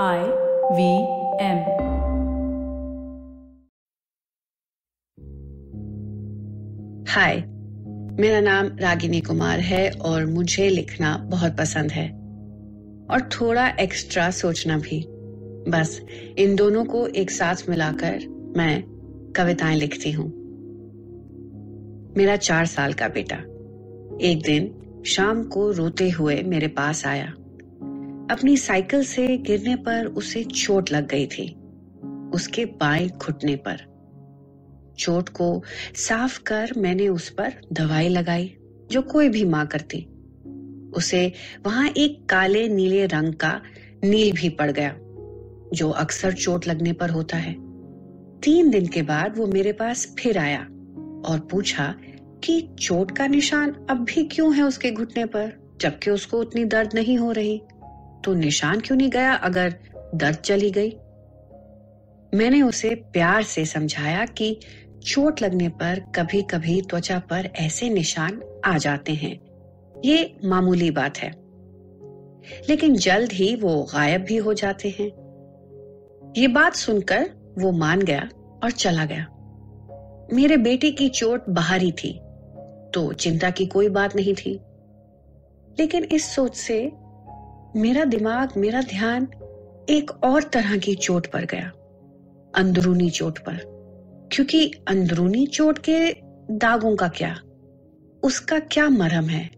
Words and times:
I 0.00 0.20
V 0.72 0.84
M. 1.40 1.58
हाय 7.08 7.36
मेरा 8.20 8.40
नाम 8.40 8.78
रागिनी 8.78 9.20
कुमार 9.20 9.60
है 9.60 9.90
और 9.90 10.26
मुझे 10.26 10.68
लिखना 10.68 11.16
बहुत 11.16 11.58
पसंद 11.58 11.92
है 11.92 12.08
और 13.10 13.28
थोड़ा 13.32 13.68
एक्स्ट्रा 13.68 14.30
सोचना 14.30 14.78
भी। 14.78 15.06
बस, 15.70 16.00
इन 16.38 16.56
दोनों 16.56 16.84
को 16.84 17.06
एक 17.06 17.30
साथ 17.30 17.68
मिलाकर 17.68 18.18
मैं 18.56 18.82
कविताएँ 19.36 19.76
लिखती 19.76 20.12
हूँ। 20.12 20.26
मेरा 22.16 22.36
चार 22.36 22.66
साल 22.66 22.92
का 22.92 23.08
बेटा, 23.08 23.36
एक 24.26 24.42
दिन 24.44 24.74
शाम 25.06 25.44
को 25.44 25.70
रोते 25.70 26.10
हुए 26.10 26.42
मेरे 26.42 26.68
पास 26.68 27.06
आया। 27.06 27.34
अपनी 28.30 28.56
साइकिल 28.56 29.04
से 29.04 29.36
गिरने 29.36 29.76
पर 29.76 30.06
उसे 30.06 30.44
चोट 30.44 30.92
लग 30.92 31.08
गई 31.08 31.26
थी, 31.26 31.54
उसके 32.34 32.64
बाएँ 32.64 33.08
घुटने 33.08 33.56
पर। 33.56 33.92
चोट 34.98 35.28
को 35.28 35.62
साफ़ 35.94 36.42
कर 36.42 36.70
मैंने 36.76 37.08
उस 37.08 37.30
पर 37.30 37.54
दवाई 37.72 38.08
लगाई, 38.08 38.56
जो 38.90 39.02
कोई 39.02 39.28
भी 39.28 39.44
माँ 39.44 39.66
करती। 39.66 40.08
उसे 40.96 41.32
वहाँ 41.66 41.88
एक 41.96 42.28
काले 42.28 42.68
नीले 42.68 43.06
रंग 43.06 43.34
का 43.34 43.62
नील 44.04 44.32
भी 44.32 44.48
पड़ 44.48 44.70
गया, 44.70 44.96
जो 45.72 45.90
अक्सर 45.90 46.32
चोट 46.32 46.66
लगने 46.66 46.92
पर 46.92 47.10
होता 47.10 47.36
है। 47.36 47.54
तीन 48.40 48.70
दिन 48.70 48.86
के 48.86 49.02
बाद 49.02 49.38
वो 49.38 49.46
मेरे 49.46 49.72
पास 49.72 50.14
फिर 50.18 50.38
आया 50.38 50.60
और 51.28 51.48
पूछा 51.50 51.94
कि 52.44 52.68
चोट 52.78 53.10
का 53.10 53.26
निशान 53.26 53.86
अब 53.90 54.04
भी 54.04 54.24
क्यों 54.24 54.54
है 54.54 54.62
उसके 54.62 54.90
घुटने 54.90 55.24
पर, 55.24 55.52
जबकि 55.80 56.10
उसको 56.10 56.40
उतनी 56.40 56.64
दर्द 56.64 56.90
नहीं 56.94 57.18
हो 57.18 57.32
रही। 57.32 57.62
तो 58.24 58.34
निशान 58.34 58.80
क्यों 58.80 58.98
नहीं 58.98 59.10
गया 59.10 59.32
अगर 59.32 59.74
दर्द 60.14 60.36
चली 60.36 60.70
गई? 60.70 60.90
मैंने 62.34 62.62
उसे 62.62 62.94
प्यार 62.94 63.42
से 63.42 63.64
समझाया 63.64 64.24
कि 64.24 64.60
चोट 65.06 65.42
लगने 65.42 65.68
पर 65.68 66.00
कभी 66.00 66.42
कभी 66.42 66.82
त्वचा 66.82 67.18
पर 67.18 67.48
ऐसे 67.56 67.88
निशान 67.88 68.42
आ 68.64 68.78
जाते 68.78 69.12
हैं। 69.12 69.40
ये 70.04 70.36
मामूली 70.44 70.90
बात 70.90 71.18
है। 71.18 71.30
लेकिन 72.68 72.96
जल्द 72.96 73.32
ही 73.32 73.56
वो 73.56 73.82
गायब 73.82 74.22
भी 74.22 74.36
हो 74.36 74.54
जाते 74.54 74.88
हैं। 74.88 75.10
ये 76.36 76.48
बात 76.48 76.74
सुनकर 76.74 77.30
वो 77.58 77.72
मान 77.72 78.02
गया 78.02 78.28
और 78.64 78.70
चला 78.70 79.04
गया। 79.04 79.26
मेरे 80.32 80.56
बेटे 80.56 80.90
की 80.90 81.08
चोट 81.08 81.44
बाहरी 81.48 81.92
थी 81.92 82.20
तो 82.94 83.12
चिंता 83.12 83.50
की 83.50 83.66
कोई 83.66 83.88
बात 83.88 84.16
नहीं 84.16 84.34
थी। 84.34 84.60
लेकिन 85.80 86.04
इस 86.04 86.34
सोच 86.34 86.56
से 86.56 86.92
मेरा 87.76 88.04
दिमाग, 88.04 88.52
मेरा 88.56 88.80
ध्यान 88.82 89.28
एक 89.90 90.10
और 90.24 90.42
तरह 90.42 90.76
की 90.78 90.94
चोट 90.94 91.26
पर 91.26 91.44
गया। 91.44 91.68
अंदरूनी 92.54 93.10
चोट 93.10 93.38
पर। 93.38 93.60
क्योंकि 94.32 94.72
अंदरूनी 94.88 95.46
चोट 95.46 95.78
के 95.78 96.12
दागों 96.50 96.96
का 96.96 97.08
क्या? 97.08 97.38
उसका 98.22 98.58
क्या 98.58 98.88
मरहम 98.88 99.24
है 99.24 99.50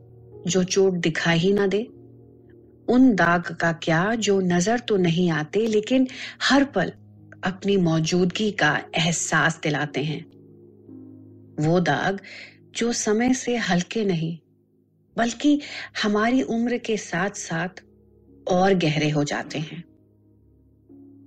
जो 0.47 0.65
चोट 0.65 0.92
दिखाई 0.92 1.39
ही 1.39 1.53
ना 1.53 1.67
दे? 1.67 1.83
उन 2.89 3.15
दाग 3.15 3.42
का 3.42 3.73
क्या 3.73 4.15
जो 4.15 4.41
नज़र 4.41 4.79
तो 4.79 4.97
नहीं 4.97 5.31
आते, 5.31 5.67
लेकिन 5.67 6.09
हर 6.42 6.65
पल 6.65 6.92
अपनी 7.45 7.77
मौजूदगी 7.77 8.51
का 8.51 8.83
एहसास 8.95 9.61
दिलाते 9.62 10.03
हैं। 10.05 10.25
वो 11.61 11.81
दाग 11.81 12.20
जो 12.77 12.92
समय 12.92 13.35
से 13.35 13.57
हल्के 13.57 14.05
नहीं, 14.05 14.39
बल्कि 15.17 15.61
हमारी 16.03 16.42
उम्र 16.42 16.79
के 16.79 16.97
साथ 16.97 17.31
साथ 17.31 17.83
और 18.48 18.75
गहरे 18.75 19.11
हो 19.11 19.25
जाते 19.25 19.59
हैं। 19.59 19.84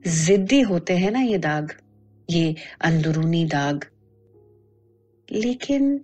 जिद्दी 0.07 0.61
होते 0.61 0.97
हैं 0.97 1.11
ना 1.11 1.19
ये 1.19 1.37
दाग, 1.37 1.73
ये 2.29 2.55
अंदरूनी 2.81 3.45
दाग। 3.45 3.85
लेकिन 5.31 6.01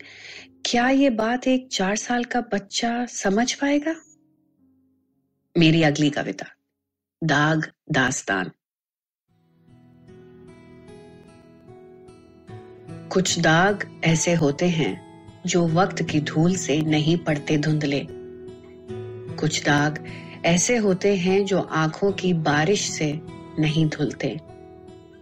क्या 0.66 0.89
ये 0.89 1.10
बात 1.10 1.48
एक 1.48 1.70
चार 1.71 1.95
साल 1.95 2.23
का 2.23 2.42
बच्चा 2.42 3.05
समझ 3.05 3.54
पाएगा? 3.54 3.95
मेरी 5.58 5.83
अगली 5.83 6.10
कविता, 6.10 6.45
दाग 7.23 7.71
दास्तान। 7.92 8.52
कुछ 13.10 13.39
दाग 13.39 14.02
ऐसे 14.04 14.33
होते 14.33 14.67
हैं 14.67 15.14
जो 15.45 15.67
वक्त 15.67 16.04
की 16.04 16.21
धूल 16.21 16.55
से 16.55 16.82
नहीं 16.82 17.17
पड़ते 17.17 17.58
धुंधले। 17.58 18.08
कुछ 19.36 19.66
दाग 19.66 20.05
ऐसे 20.45 20.77
होते 20.77 21.15
हैं 21.15 21.45
जो 21.45 21.59
आँखों 21.59 22.11
की 22.11 22.33
बारिश 22.33 22.81
से 22.81 23.20
नहीं 23.59 23.86
धुलते। 23.89 24.39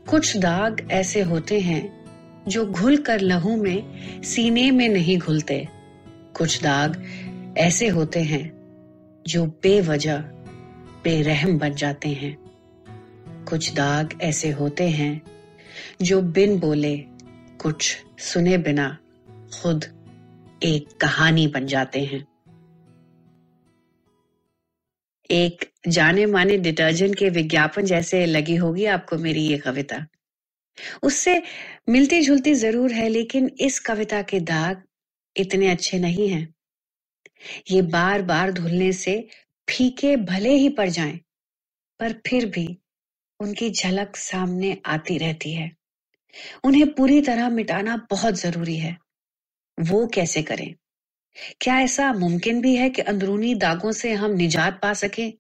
कुछ 0.10 0.38
दाग 0.38 0.88
ऐसे 0.92 1.22
होते 1.22 1.60
हैं 1.60 2.06
जो 2.48 2.66
घुल 2.66 2.98
कर 2.98 3.20
लहू 3.20 3.56
में, 3.56 3.84
सीने 4.24 4.72
में 4.72 4.90
नहीं 4.90 5.18
घुलते। 5.18 5.68
कुछ 6.34 6.64
दाग 6.64 7.06
ऐसे 7.58 7.88
होते 7.88 8.20
हैं 8.20 8.52
जो 9.28 9.46
बेवजह, 9.46 10.18
बेरहम 11.04 11.58
बन 11.58 11.74
जाते 11.74 12.10
हैं। 12.10 12.38
कुछ 13.50 13.74
दाग 13.74 14.20
ऐसे 14.22 14.50
होते 14.50 14.90
हैं 14.90 15.22
जो 16.02 16.22
बिन 16.22 16.60
बोले, 16.60 16.98
कुछ 17.60 17.98
सुने 18.20 18.58
बिना 18.58 18.98
खुद 19.62 19.86
एक 20.64 20.88
कहानी 21.02 21.48
बन 21.48 21.66
जाते 21.66 22.00
हैं। 22.00 22.31
एक 25.32 25.66
जाने 25.88 26.26
माने 26.26 26.58
डिटर्जेंट 26.58 27.16
के 27.16 27.30
विज्ञापन 27.30 27.86
जैसे 27.86 28.26
लगी 28.26 28.56
होगी 28.56 28.86
आपको 28.86 29.18
मेरी 29.18 29.42
ये 29.42 29.58
कविता। 29.58 30.06
उससे 31.04 31.42
मिलती 31.90 32.22
जुलती 32.22 32.54
ज़रूर 32.54 32.92
है 32.92 33.08
लेकिन 33.10 33.50
इस 33.60 33.80
कविता 33.80 34.22
के 34.22 34.40
दाग 34.40 34.84
इतने 35.36 35.70
अच्छे 35.70 36.00
नहीं 36.00 36.30
हैं। 36.30 36.48
ये 37.72 37.82
बार 37.82 38.22
बार 38.22 38.52
धुलने 38.52 38.92
से 38.94 39.28
फीके 39.68 40.16
भले 40.18 40.54
ही 40.56 40.70
पड़ 40.70 40.90
जाएँ, 40.90 41.20
पर 42.00 42.14
फिर 42.28 42.46
भी 42.46 42.68
उनकी 43.40 43.70
झलक 43.70 44.16
सामने 44.16 44.78
आती 44.86 45.18
रहती 45.18 45.54
है। 45.54 45.72
उन्हें 46.64 46.94
पूरी 46.94 47.22
तरह 47.22 47.50
मिटाना 47.50 47.96
बहुत 48.12 48.36
ज़रूरी 48.36 48.78
है। 48.78 48.98
वो 49.78 50.06
कैसे 50.08 50.42
करें? 50.44 50.76
क्या 51.62 51.80
ऐसा 51.80 52.14
मुमकिन 52.14 52.62
भी 52.62 52.76
है 52.76 52.90
कि 52.90 53.02
अंदरूनी 53.02 53.56
दागों 53.56 53.92
से 53.92 54.14
हम 54.14 54.32
निजात 54.32 54.80
पा 54.82 54.94
सकें? 54.94 55.34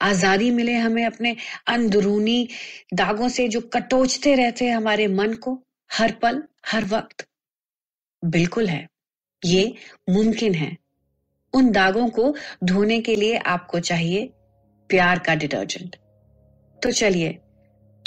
आज़ादी 0.00 0.50
मिले 0.50 0.74
हमें 0.74 1.04
अपने 1.06 1.36
अंदरूनी 1.66 2.48
दागों 2.94 3.28
से 3.28 3.48
जो 3.48 3.60
कटोचते 3.60 4.34
रहते 4.34 4.64
हैं 4.64 4.76
हमारे 4.76 5.06
मन 5.06 5.34
को, 5.34 5.62
हर 5.92 6.12
पल, 6.12 6.42
हर 6.66 6.84
वक्त। 6.84 7.26
बिल्कुल 8.24 8.66
है, 8.66 8.88
ये 9.44 9.74
मुमकिन 10.10 10.54
है। 10.54 10.76
उन 11.54 11.70
दागों 11.70 12.08
को 12.08 12.34
धोने 12.64 13.00
के 13.00 13.16
लिए 13.16 13.36
आपको 13.36 13.80
चाहिए 13.80 14.30
प्यार 14.88 15.18
का 15.18 15.34
डिटर्जेंट। 15.34 15.96
तो 16.82 16.90
चलिए, 16.90 17.38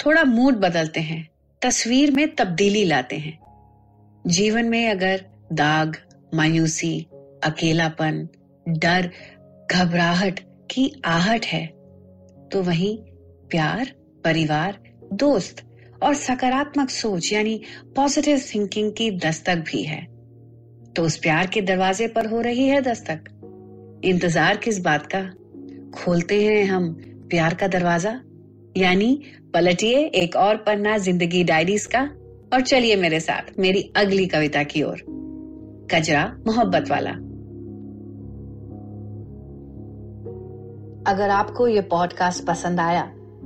थोड़ा 0.06 0.24
मूड 0.24 0.54
बदलते 0.54 1.00
हैं, 1.00 1.28
तस्वीर 1.62 2.10
में 2.10 2.34
तब्दीली 2.34 2.84
लाते 2.84 3.16
हैं। 3.16 3.38
जीवन 4.26 4.64
में 4.64 4.90
अगर 4.90 5.24
दाग 5.52 5.96
मायूसी, 6.34 7.06
अकेलापन, 7.44 8.28
डर, 8.68 9.10
घबराहट 9.70 10.40
की 10.70 11.02
आहट 11.04 11.44
है। 11.44 11.66
तो 12.52 12.62
वहीं 12.62 12.96
प्यार, 13.50 13.92
परिवार, 14.24 14.78
दोस्त 15.12 15.64
और 16.02 16.14
सकारात्मक 16.14 16.90
सोच 16.90 17.32
यानी 17.32 17.60
पॉजिटिव 17.96 18.42
थिंकिंग 18.54 18.92
की 18.92 19.10
दस्तक 19.10 19.56
भी 19.56 19.82
है। 19.82 20.04
तो 20.96 21.02
उस 21.02 21.16
प्यार 21.16 21.46
के 21.46 21.60
दरवाजे 21.60 22.08
पर 22.08 22.26
हो 22.26 22.40
रही 22.40 22.66
है 22.66 22.80
दस्तक। 22.80 24.00
इंतज़ार 24.04 24.56
किस 24.56 24.78
बात 24.78 25.06
का? 25.14 25.22
खोलते 25.90 26.44
हैं 26.44 26.64
हम 26.64 26.92
प्यार 27.30 27.54
का 27.54 27.68
दरवाज़ा। 27.68 28.20
यानी 28.76 29.22
पलटिए 29.54 30.04
एक 30.06 30.36
और 30.36 30.56
पन्ना 30.56 30.98
ज़िंदगी 30.98 31.44
डायरीज 31.44 31.86
का। 31.86 32.00
और 32.52 32.60
चलिए 32.60 32.96
मेरे 32.96 33.20
साथ 33.20 33.58
मेरी 33.58 33.92
अगली 33.96 34.26
कविता 34.26 34.62
की 34.62 34.82
ओर। 34.82 35.02
कजरा 35.94 36.32
मोहब्बत 36.46 36.84
वाला। 36.90 37.10
अगर 41.10 41.30
आपको 41.30 41.68
ये 41.68 41.80
पॉडकास्ट 41.80 42.44
पसंद 42.44 42.80
आया 42.80 43.02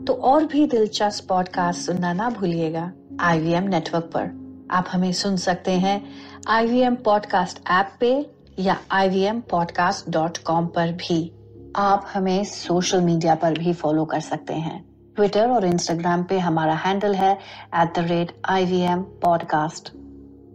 तो 0.06 0.12
और 0.12 0.44
भी 0.44 0.66
दिलचस्प 0.66 1.28
पॉडकास्ट 1.28 1.80
सुनना 1.80 2.12
ना 2.12 2.30
भूलिएगा 2.30 2.92
आईवीएम 3.20 3.62
नेटवर्क 3.62 4.04
पर। 4.04 4.42
आप 4.70 4.86
हमें 4.92 5.12
सुन 5.12 5.36
सकते 5.36 5.70
हैं 5.70 6.04
आईवीएम 6.48 6.94
पॉडकास्ट 6.94 7.58
ऐप 7.70 7.90
पे 8.00 8.30
या 8.58 8.76
ivmpodcast.com 8.94 10.66
पर 10.66 10.92
भी। 10.92 11.32
आप 11.76 12.06
हमें 12.14 12.44
सोशल 12.44 13.00
मीडिया 13.00 13.34
पर 13.34 13.58
भी 13.58 13.72
फॉलो 13.72 14.04
कर 14.04 14.20
सकते 14.20 14.54
हैं। 14.54 14.84
ट्विटर 15.16 15.50
और 15.50 15.64
इंस्टाग्राम 15.64 16.24
पे 16.24 16.38
हमारा 16.38 16.74
हैंडल 16.74 17.14
है 17.14 17.32
at 17.76 17.94
the 17.96 17.98
rate 17.98 18.40
I 18.44 18.64
V 18.64 18.80
M 18.80 19.02
podcast 19.02 20.01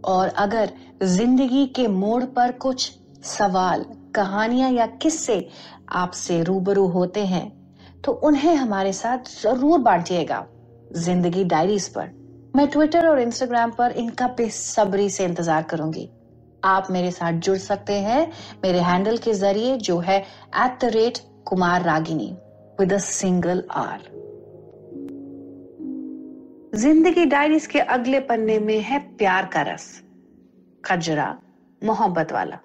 और 0.04 0.28
अगर 0.28 0.72
ज़िंदगी 1.04 1.66
के 1.76 1.86
मोड़ 1.88 2.24
पर 2.26 2.52
कुछ 2.52 2.92
सवाल, 3.26 3.84
कहानियाँ 4.14 4.70
या 4.70 4.86
किस्से 5.02 5.46
आपसे 5.90 6.42
रूबरू 6.42 6.86
होते 6.88 7.24
हैं 7.26 7.46
तो 8.04 8.12
उन्हें 8.12 8.54
हमारे 8.54 8.92
साथ 8.92 9.30
ज़रूर 9.32 9.78
बांटिएगा 9.80 10.44
ज़िंदगी 10.96 11.44
डायरीज 11.44 11.88
पर। 11.88 12.10
मैं 12.56 12.66
ट्विटर 12.68 13.06
और 13.06 13.20
इंस्टाग्राम 13.20 13.70
पर 13.70 13.92
इनका 13.92 14.26
बेसब्री 14.28 15.08
से 15.10 15.24
इंतज़ार 15.24 15.62
करूँगी। 15.62 16.08
आप 16.64 16.86
मेरे 16.90 17.10
साथ 17.10 17.32
जुड़ 17.40 17.56
सकते 17.58 17.94
हैं 18.00 18.26
मेरे 18.64 18.80
हैंडल 18.80 19.16
के 19.16 19.32
ज़रिए, 19.34 19.76
जो 19.76 19.98
है 19.98 20.18
at 20.18 20.78
the 20.80 20.90
rate 20.94 21.18
Kumar 21.46 21.82
Ragini 21.82 22.30
with 22.80 22.92
a 22.92 22.98
single 23.00 23.62
R 23.72 24.00
Zindagi 26.78 27.24
diaries 27.24 27.66
के 27.66 27.78
अगले 27.92 28.18
पन्ने 28.20 28.58
में 28.58 28.80
है 28.80 28.98
प्यार 29.16 29.46
का 29.46 29.62
रस 29.62 29.86
खजरा 30.84 31.26
मोहब्बत 31.82 32.32
वाला। 32.32 32.58